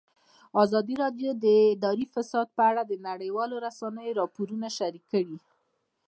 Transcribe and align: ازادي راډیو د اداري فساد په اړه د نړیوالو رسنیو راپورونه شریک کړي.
ازادي 0.63 0.95
راډیو 1.03 1.29
د 1.43 1.45
اداري 1.75 2.05
فساد 2.13 2.47
په 2.57 2.61
اړه 2.69 2.81
د 2.85 2.93
نړیوالو 3.09 3.55
رسنیو 3.65 4.17
راپورونه 4.21 4.67
شریک 4.77 5.03
کړي. 5.13 5.37